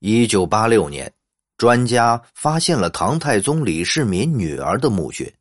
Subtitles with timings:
[0.00, 1.12] 一九八六年，
[1.56, 5.32] 专家发现了唐太宗李世民女儿的墓穴。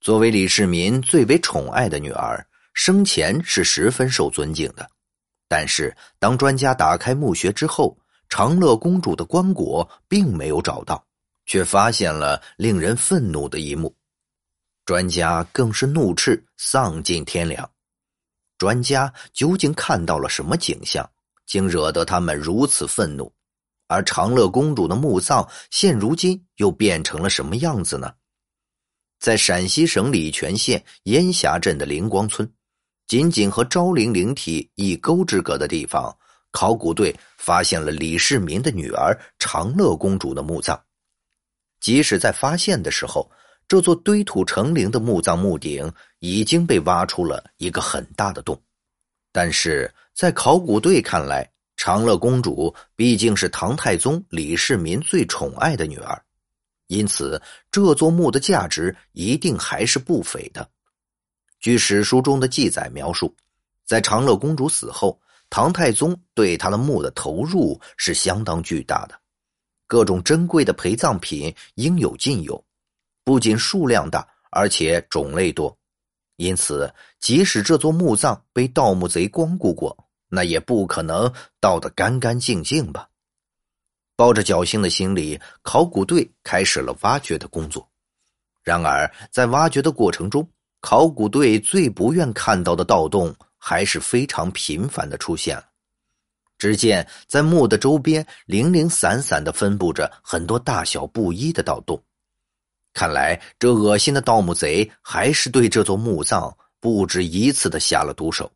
[0.00, 4.88] 作为李世民最为宠爱的女儿，生前是十分受尊敬的。
[5.48, 7.98] 但是，当专家打开墓穴之后，
[8.28, 11.04] 长乐公主的棺椁并没有找到，
[11.44, 13.92] 却发现了令人愤怒的一幕。
[14.84, 17.68] 专家更是怒斥丧尽天良。
[18.58, 21.10] 专家究竟看到了什么景象，
[21.46, 23.32] 竟惹得他们如此愤怒？
[23.88, 28.12] 而长乐公主的墓葬现如今又变成了什么样子呢？
[29.18, 32.48] 在陕西省礼泉县烟霞镇的灵光村，
[33.08, 36.16] 仅仅和昭陵陵体一沟之隔的地方，
[36.52, 40.80] 考古队发现了李世民的女儿长乐公主的墓葬。
[41.80, 43.28] 即使在发现的时候，
[43.66, 48.60] 这座堆土成陵的墓葬墓顶已经被挖出了一个很大的洞，
[49.32, 56.20] 但是在考古队看来，长乐公主毕竟是唐太宗李世民最宠爱的女儿，
[56.88, 60.68] 因此这座墓的价值一定还是不菲的。
[61.60, 63.32] 据史书中的记载描述，
[63.86, 65.18] 在长乐公主死后，
[65.50, 69.14] 唐太宗对她的墓的投入是相当巨大的，
[69.86, 72.62] 各种珍贵的陪葬品应有尽有。
[73.22, 75.74] 不仅数量大，而且种类多，
[76.38, 79.96] 因此即使这座墓葬被盗墓贼光顾过，
[80.28, 83.08] 那也不可能倒得干干净净吧。
[84.16, 87.88] 抱着侥幸的心理，考古队开始了挖掘的工作。
[88.62, 90.48] 然而，在挖掘的过程中，
[90.80, 95.64] 考古队最不愿看到的盗洞还是非常频繁的出现了。
[96.58, 102.02] 只见在墓的周边，零零散散的分布着很多大小不一的盗洞。
[102.92, 108.50] 看来，这恶心的盗墓贼还是对这座墓葬不止一次的下了毒手。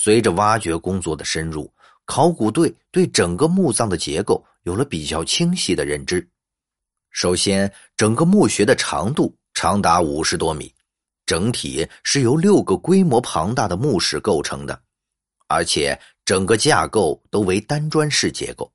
[0.00, 1.68] 随着挖掘工作的深入，
[2.04, 6.24] 考古队对整个墓葬的结构有了比较清晰的认知。
[7.10, 10.72] 首先，整个墓穴的长度长达五十多米，
[11.26, 14.80] 整体是由六个规模庞大的墓室构成的，
[15.48, 18.72] 而且整个架构都为单砖式结构。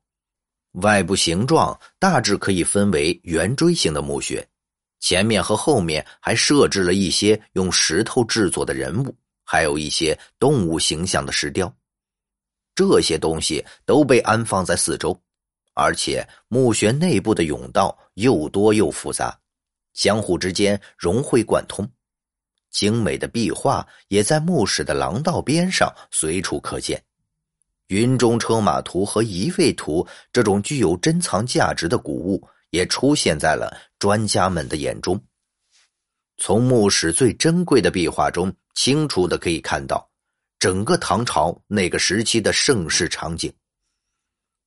[0.72, 4.46] 外部形状大致可以分为圆锥形的墓穴，
[5.00, 11.72] 前面和后面还设置了一些用石头制作的人物，还有一些动物形象的石雕。
[12.74, 15.16] 这些东西都被安放在四周，
[15.74, 19.38] 而且墓穴内部的甬道又多又复杂，
[19.92, 21.88] 相互之间融会贯通。
[22.70, 27.00] 精美的壁画也在墓室的廊道边上随处可见。
[27.88, 35.22] 云中车马图和移位图这种具有珍藏价值的古物，也出现在了专家们的眼中。
[36.38, 40.08] 从墓室最珍贵的壁画中，清楚的可以看到
[40.58, 43.52] 整个唐朝那个时期的盛世场景。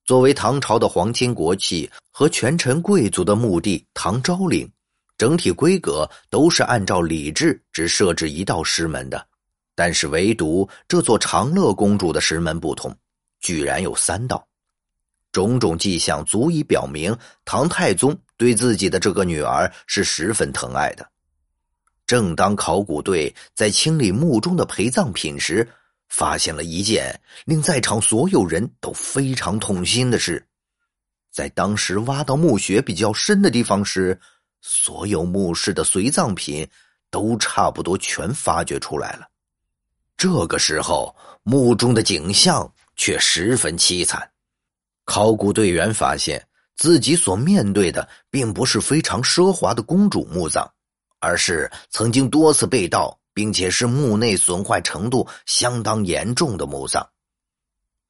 [0.05, 4.69] 作为唐朝的皇亲国戚和权臣贵族的墓地，唐昭陵
[5.17, 9.27] 整体规格都是按照礼制只设置一道石门的，
[9.75, 12.95] 但是唯独这座长乐公主的石门不同。
[13.41, 14.47] 居然有三道，
[15.31, 21.05] 种种迹象足以表明唐太宗对自己的这个女儿是十分疼爱的。
[22.07, 25.67] 正当考古队在清理墓中的陪葬品时，
[26.09, 30.43] 发现了一件令在场所有人都非常痛心的事：
[31.31, 34.19] 在当时挖到墓穴比较深的地方时，
[34.61, 36.67] 所有墓室的随葬品
[37.11, 39.27] 都差不多全发掘出来了。
[40.17, 42.73] 这个时候，墓中的景象。
[42.99, 44.27] 却十分凄惨。
[45.05, 46.43] 考古队员发现
[46.75, 50.67] 自己所面对的并不是非常奢华的公主墓葬，
[51.19, 57.07] 而是曾经多次被盗，并且是墓内损坏程度相当严重的墓葬。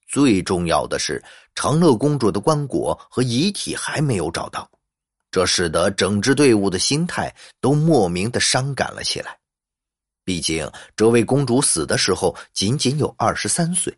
[0.07, 1.23] 最重要的是，
[1.55, 4.69] 长乐公主的棺椁和遗体还没有找到，
[5.29, 9.37] 这使得整支队伍的心态都莫名的伤感了起来。
[10.23, 13.97] 毕竟，这位公主死的时候仅仅有二十三岁。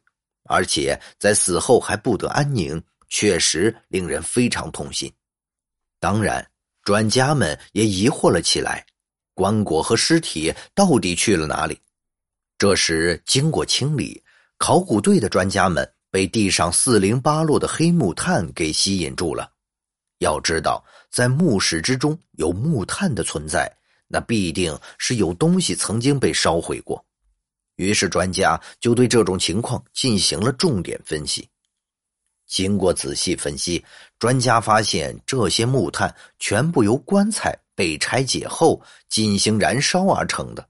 [0.51, 5.13] 而且在死后还不得安宁，确实令人非常痛心。
[5.99, 6.43] 当然，
[6.81, 8.83] 专家们也疑惑了起来：
[9.39, 11.79] 棺椁和尸体到底去了哪里？
[12.57, 14.21] 这时，经过清理，
[14.57, 19.49] 考古队的专家们被地上四零八落的黑木炭给吸引住了。
[20.17, 23.71] 要知道，在墓室之中有木炭的存在，
[24.09, 27.01] 那必定是有东西曾经被烧毁过。
[27.77, 31.47] 于是，专家就对这种情况进行了重点分析。
[32.45, 33.85] 经过仔细分析，
[34.17, 40.67] 专家发现这些木炭全部由棺材被拆解后进行燃烧而成的，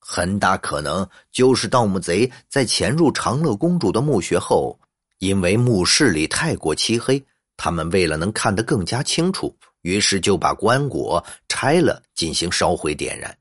[0.00, 4.76] 很大可能就是盗墓贼在潜入长乐公主的墓穴后，
[5.18, 7.24] 因为墓室里太过漆黑，
[7.56, 13.38] 他们为了能看得更加清楚，于是就把棺椁拆了进行烧毁点燃，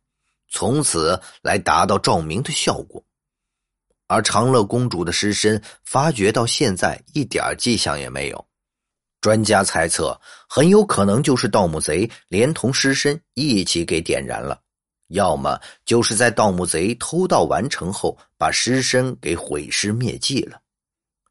[0.52, 3.04] 从此来达到照明的效果。
[4.06, 8.46] 而长乐公主的尸身发掘到现在一点迹象也没有，
[9.22, 14.60] 专家猜测很有可能就是盗墓贼连同尸身一起给点燃了，
[15.10, 20.60] 要么就是在盗墓贼偷盗完成后把尸身给毁尸灭迹了。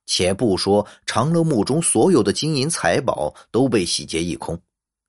[0.04, 4.58] 且不说长乐墓中所有的金银财宝都被洗劫一空，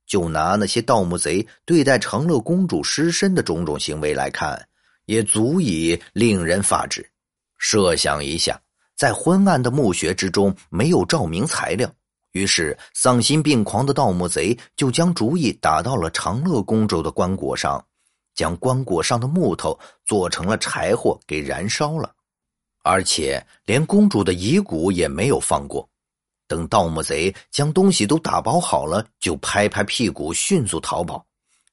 [0.06, 4.62] 就拿那些盗墓贼对待长乐公主尸身的种种行为来看，
[5.06, 7.10] 也足以令人发指。
[7.58, 8.60] 设想一下，
[8.98, 11.90] 在昏暗的墓穴之中没有照明材料，
[12.40, 17.86] 于是丧心病狂的盗墓贼就将主意打到了长乐公主的棺椁上，
[18.34, 22.10] 将棺椁上的木头做成了柴火给燃烧了，
[22.82, 25.88] 而且连公主的遗骨也没有放过。
[26.48, 31.26] 等盗墓贼将东西都打包好了，就拍拍屁股迅速逃跑，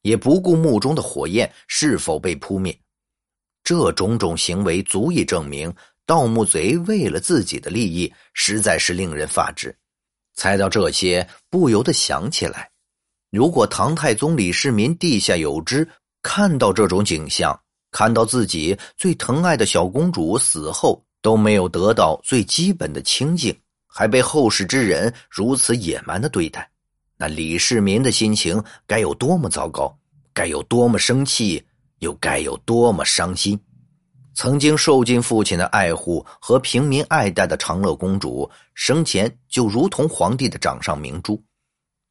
[0.02, 2.76] 也不顾墓中的火焰是否被扑灭。
[3.62, 5.72] 这种种行为足以证明，
[6.04, 9.72] 盗墓贼为了自己的利益，实在是令人发指。
[10.36, 12.70] 猜到这些，不由得想起来：
[13.30, 15.88] 如果唐太宗李世民地下有知，
[16.22, 17.58] 看到这种景象，
[17.90, 26.70] 看到自己最疼爱的小公主死后都没有得到最基本的清净，还被后世之人如此野蛮的对待，
[27.16, 29.98] 那李世民的心情该有多么糟糕，
[30.32, 31.64] 该有多么生气！
[32.00, 33.58] 又该有多么伤心！
[34.36, 41.42] 曾经受尽父亲的爱护和平民爱戴的长乐公主，生前就如同皇帝的掌上明珠，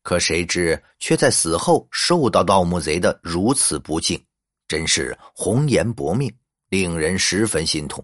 [0.01, 4.19] 可谁知却在死后受到盗墓贼的如此不敬，
[4.67, 6.33] 真是红颜薄命，
[6.69, 8.03] 令人十分心痛。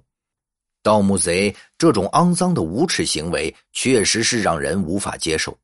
[0.83, 5.57] 盗墓贼这种肮脏的无耻行为，确实是让人无法接受。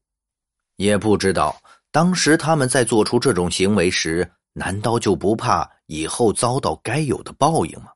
[0.77, 1.55] 也不知道
[1.91, 4.29] 当时他们在做出这种行为时。
[4.59, 7.91] 难道就不怕以后遭到该有的报应吗？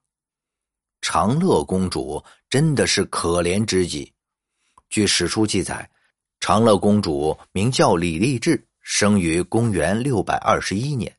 [1.13, 4.09] 长乐公主真的是可怜之极。
[4.89, 5.91] 据史书记载，
[6.39, 11.13] 长乐公主名叫李丽质，生于公元六百二十一年，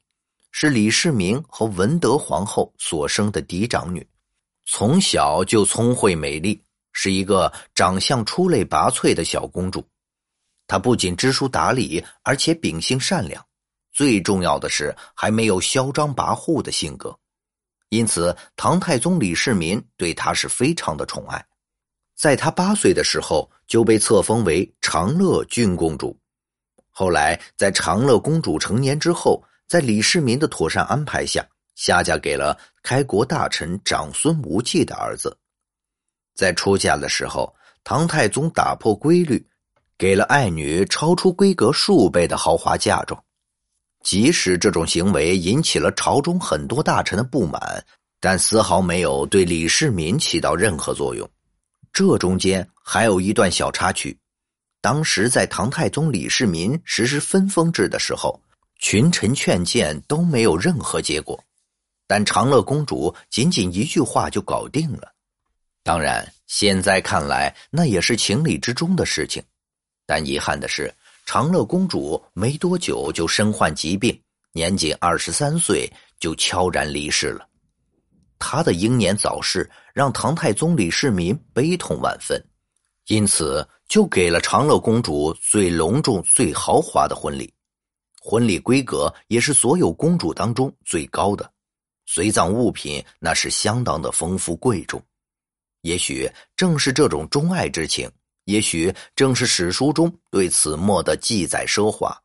[0.50, 4.08] 是李世民和文德皇后所生的嫡长女。
[4.64, 6.58] 从小就聪慧美丽，
[6.94, 9.86] 是一个长相出类拔萃的小公主。
[10.66, 13.44] 她不仅知书达理，而且秉性善良。
[13.92, 17.14] 最重要的是，还没有嚣张跋扈的性格，
[17.92, 21.44] 因此唐太宗李世民对她是非常的宠爱。
[22.16, 26.18] 在她八岁的时候，就被册封为长乐郡公主。
[26.88, 35.36] 后来，在长乐公主成年之后，在李世民的妥善安排下，下嫁给了开国大臣长孙无忌的儿子。
[36.34, 37.54] 在出嫁的时候，
[37.84, 39.46] 唐太宗打破规律，
[39.98, 43.22] 给了爱女超出规格数倍的豪华嫁妆。
[44.02, 47.84] 即使这种行为引起了朝中很多大臣的不满，
[48.20, 51.28] 但丝毫没有对李世民起到任何作用。
[51.92, 54.18] 这中间还有一段小插曲：
[54.80, 58.40] 当时在唐太宗李世民实施分封制的时候，
[58.78, 61.38] 群臣劝谏都没有任何结果，
[62.06, 65.12] 但长乐公主仅仅一句话就搞定了。
[65.84, 69.42] 当然，现在看来那也是情理之中的事情，
[70.06, 70.92] 但遗憾的是。
[71.34, 75.90] 长乐公主没多久就身患疾病，年仅二十三岁
[76.20, 77.48] 就悄然离世了。
[78.38, 82.38] 她的英年早逝让唐太宗李世民悲痛万分，
[83.06, 87.50] 因此就给了长乐公主最隆重、最豪华的婚礼。
[88.20, 91.50] 婚礼规格也是所有公主当中最高的，
[92.04, 95.02] 随葬物品那是相当的丰富贵重。
[95.80, 98.06] 也许正是这种钟爱之情。
[98.44, 102.16] 也许正是史书中对此墓的记载奢华，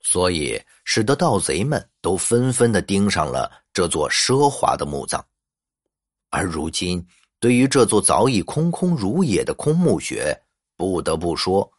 [0.00, 5.24] 所以使得盗贼们都纷纷的盯上了这座奢华的墓葬。
[6.30, 7.04] 而如今，
[7.38, 10.34] 对于这座早已空空如也的空墓穴，
[10.76, 11.70] 不得不说，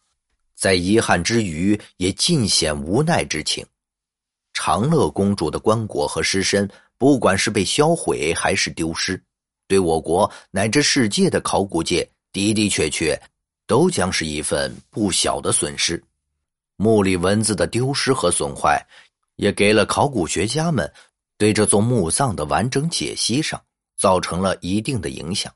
[0.56, 3.66] 在遗憾之余，也尽显无奈之情。
[4.54, 9.20] 长乐公主的棺椁和尸身，不管是被销毁还是丢失，
[9.68, 13.20] 对我国乃至世界的考古界的的确确。
[13.68, 16.04] 都将是一份不小的损失。
[16.76, 18.84] 墓里文字的丢失和损坏，
[19.36, 20.92] 也给了考古学家们
[21.38, 23.62] 对这座墓葬的完整解析上
[23.98, 25.54] 造成了一定的影响。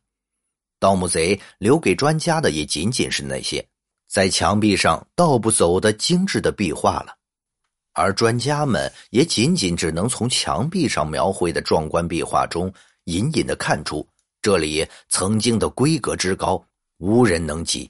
[0.80, 3.66] 盗墓贼留给专家的也仅仅是那些
[4.08, 7.16] 在墙壁上盗不走的精致的壁画了，
[7.94, 12.72] 而专家们也仅仅只能从墙壁上描绘的壮观壁画中
[13.06, 14.08] 隐隐的看出，
[14.42, 16.64] 这里曾经的规格之高，
[16.98, 17.90] 无人能及。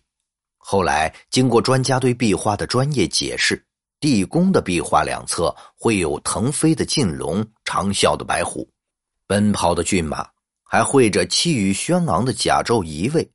[0.68, 3.64] 后来经过专家对壁画的专业解释，
[4.00, 8.68] 地宫的壁画两侧会有腾飞的劲龙、长啸的白虎、
[9.28, 10.28] 奔跑的骏马，
[10.64, 13.30] 还绘着气宇轩昂的甲胄仪位。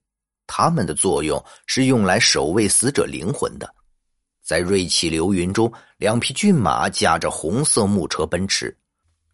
[0.48, 3.74] 它们的作用是用来守卫死者灵魂的。
[4.42, 8.76] 在瑞气流云中，两匹骏马驾着红色木车奔驰，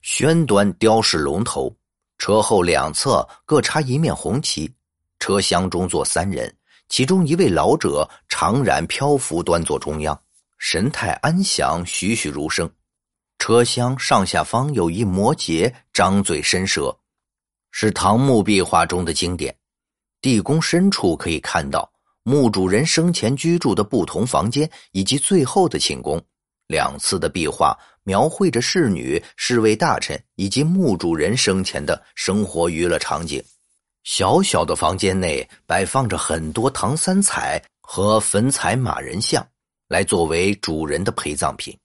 [0.02, 1.74] 轩端雕饰龙头，
[2.18, 4.70] 车后两侧各插一面红旗，
[5.18, 6.54] 车厢中坐三人。
[6.88, 10.18] 其中一位老者长髯漂浮，端坐中央，
[10.58, 12.70] 神态安详，栩栩如生。
[13.38, 16.96] 车厢上下方有一摩羯张嘴伸舌，
[17.70, 19.54] 是唐墓壁画中的经典。
[20.22, 26.20] 地宫深处可以看到墓主人生前居住的不同房间，以及最后的寝宫。
[26.66, 33.40] 两次的壁画描绘着侍女、侍卫大臣以及墓主人生前的生活娱乐场景。
[34.06, 39.44] 小小的房间内摆放着很多唐三彩和粉彩马人像，
[39.88, 41.76] 来作为主人的陪葬品。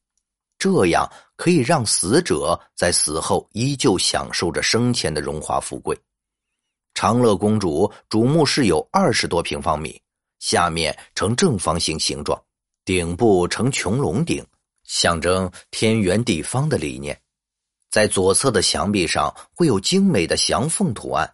[0.59, 5.99] 这样可以让死者在死后依旧享受着生前的荣华富贵。
[6.93, 9.99] 长乐公主主墓室有二十多平方米，
[10.37, 12.39] 下面呈正方形形状，
[12.85, 14.45] 顶部呈穹隆顶，
[14.83, 17.19] 象征天圆地方的理念。
[17.89, 21.27] 在左侧的墙壁上会有精美的祥凤图案。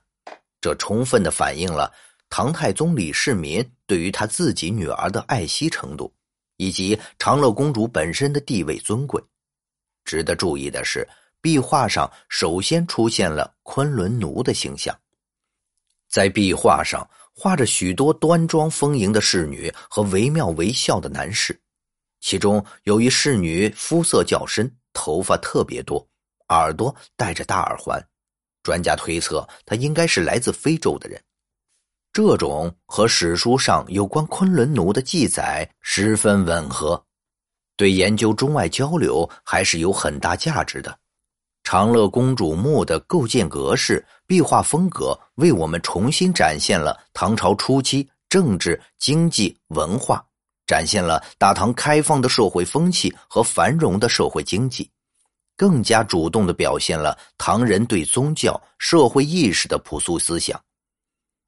[0.59, 1.93] 这充分的反映了
[2.29, 6.13] 唐太宗李世民对于他自己女儿的爱惜程度，
[6.57, 9.23] 以及长乐公主本身的地位尊贵。
[10.03, 11.07] 值得注意的是，
[11.41, 14.97] 壁画上首先出现了昆仑奴的形象。
[16.09, 21.59] 在壁画上画着许多端庄丰盈的侍女和惟妙惟肖的男士，
[22.19, 26.05] 其中有一侍女肤色较深，头发特别多，
[26.49, 28.01] 耳朵戴着大耳环。
[28.67, 31.17] 专家推测，他应该是来自非洲的人。
[32.11, 37.01] 这种和史书上有关昆仑奴的记载十分吻合，
[37.77, 40.99] 对研究中外交流还是有很大价值的。
[41.63, 50.21] 长乐公主墓的构建格式、壁画风格，为我们重新展现了唐朝初期政治、经济、文化，
[50.65, 54.91] 展现了大唐开放的社会风气和繁荣的社会经济。
[55.57, 60.57] 更加主动的表现了唐人对宗教、社会意识的朴素思想，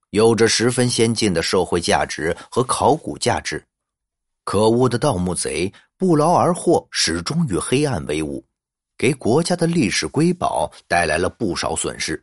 [0.10, 3.64] 有着十分先进的社会价值和考古价值。
[4.44, 8.44] 可恶的盗墓贼不劳而获，始终与黑暗为伍，
[8.98, 12.22] 给国家的历史瑰宝带来了不少损失。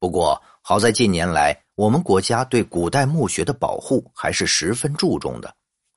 [0.00, 5.54] 不过，好在近年来我们国家对古代墓穴的保护还是十分注重的，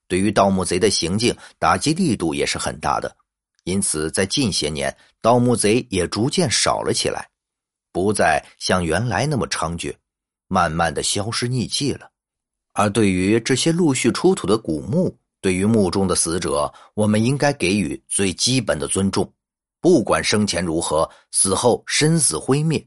[0.08, 3.16] 对于盗墓贼的行径打击力度也是很大的。
[3.64, 7.30] 因此，在近些年，盗墓贼也逐渐少了起来，
[7.94, 9.96] 不再像原来那么猖獗，
[10.50, 12.12] 慢慢的消失匿迹了。
[12.74, 19.34] 而对于这些陆续出土的古墓，对于墓中的死者，我们应该给予最基本的尊重，
[19.80, 22.86] 不管生前如何，死后身死灰灭，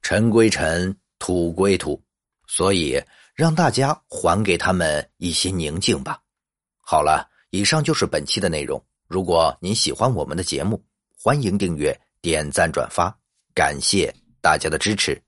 [0.00, 2.02] 尘归尘，土归土。
[2.46, 2.98] 所以，
[3.34, 6.18] 让大家还给他们一些宁静吧。
[6.80, 8.82] 好了，以上就是本期的内容。
[9.06, 10.82] 如果您喜欢我们的节目，
[11.26, 13.10] 欢迎订阅、点赞、转发，
[13.54, 15.23] 感谢大家的支持。